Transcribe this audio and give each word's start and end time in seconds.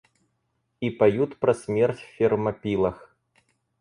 И 0.79 0.89
поют 0.89 1.37
про 1.37 1.53
смерть 1.53 1.99
в 1.99 2.17
Фермопилах. 2.17 3.15